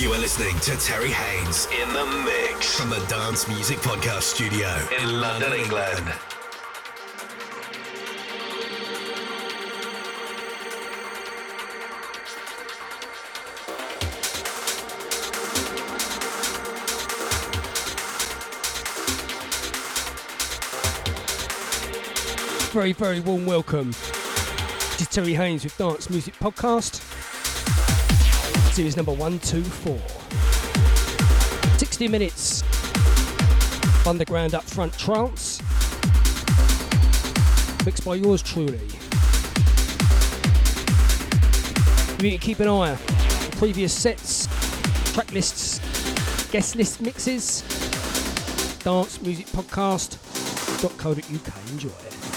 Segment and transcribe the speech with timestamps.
[0.00, 2.74] You are listening to Terry Haynes in the mix.
[2.74, 4.66] from the Dance Music Podcast Studio
[4.98, 6.06] in London, England.
[22.72, 27.19] Very, very warm welcome to Terry Haynes with Dance Music Podcast,
[28.72, 29.98] series number 124.
[31.78, 32.62] 60 minutes
[34.06, 35.60] underground up front trance,
[37.84, 38.78] mixed by yours truly.
[42.22, 42.98] You can keep an eye on
[43.58, 44.46] previous sets,
[45.14, 45.80] track lists,
[46.50, 47.62] guest list mixes,
[48.84, 51.70] dancemusicpodcast.co.uk.
[51.72, 52.29] Enjoy.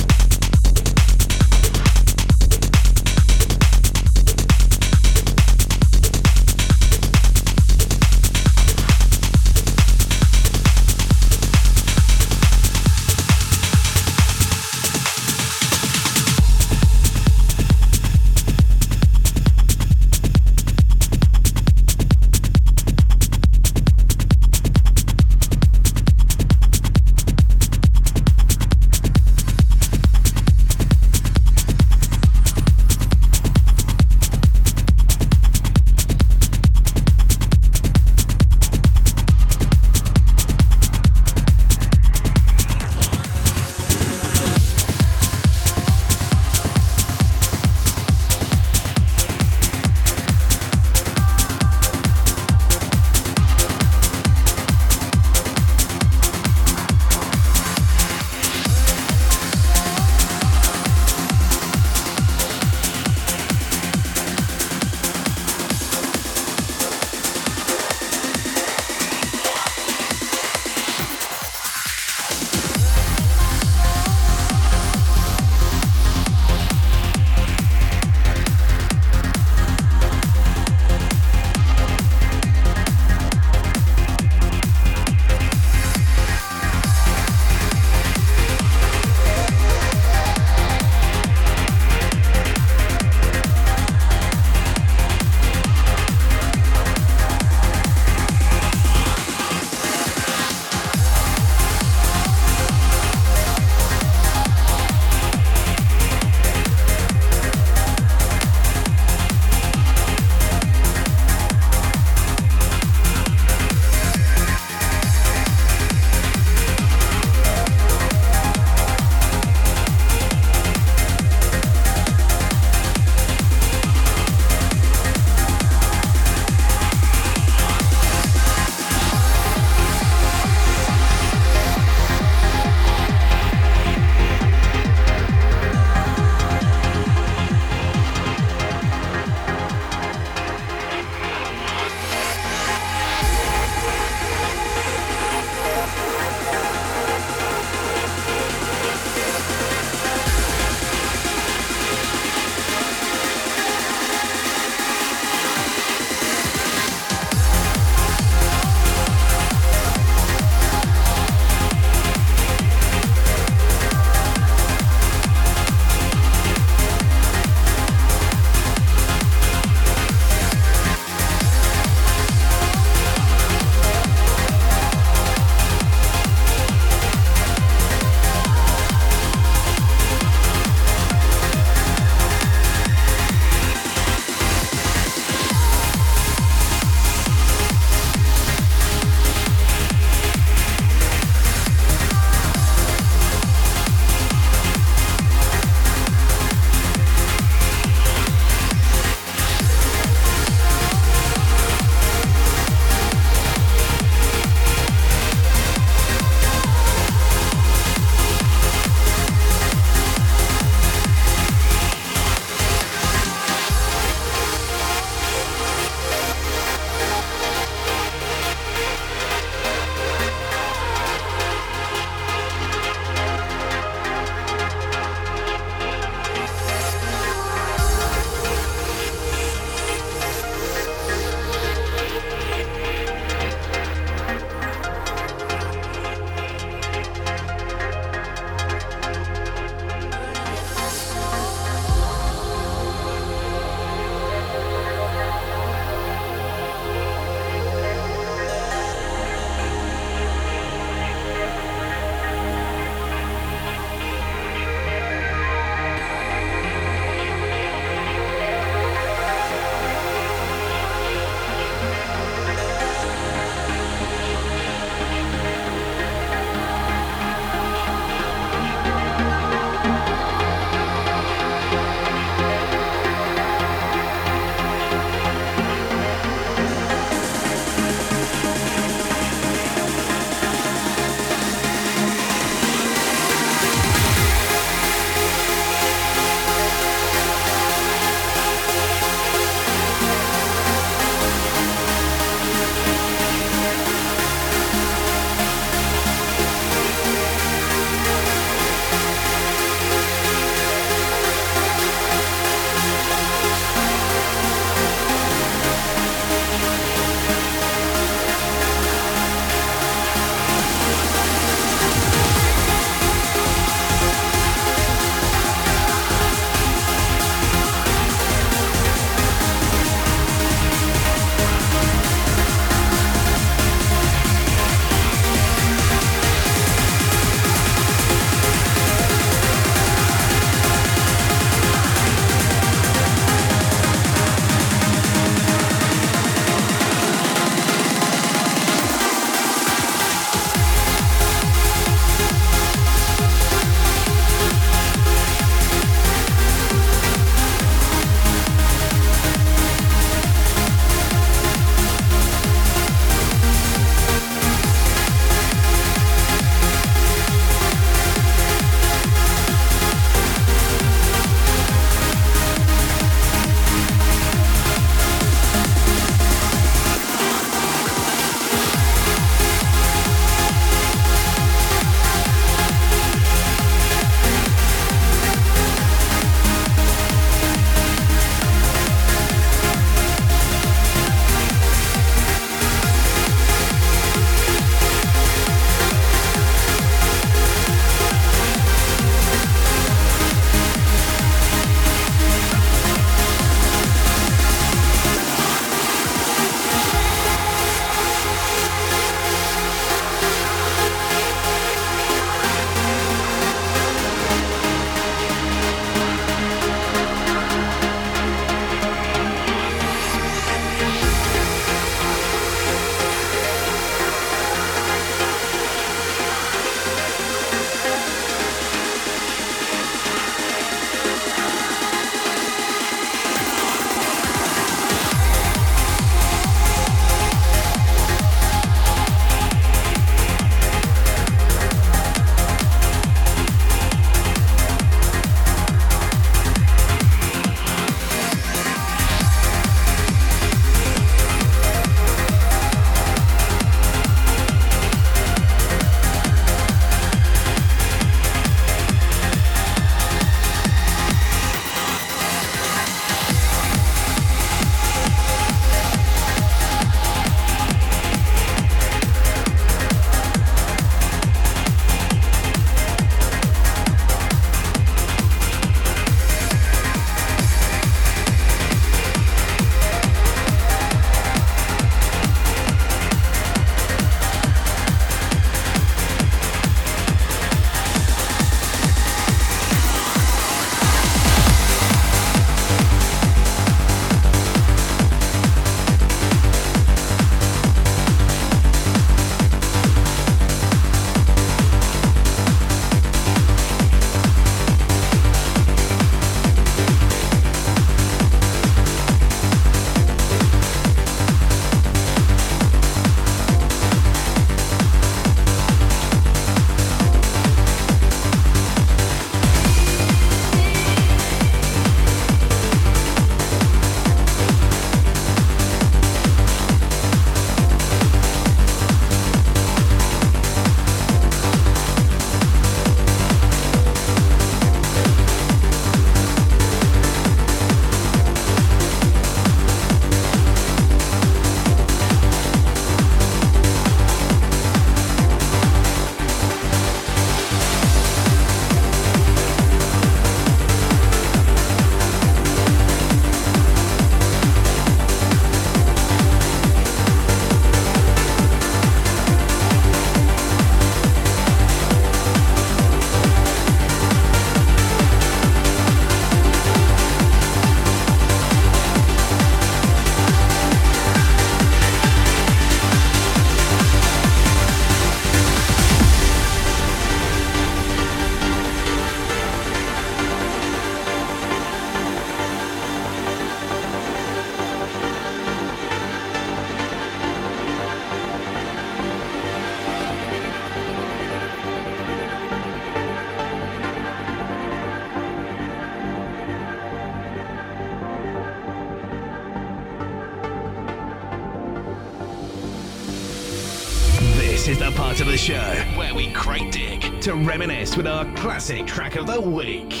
[597.97, 600.00] With our classic track of the week.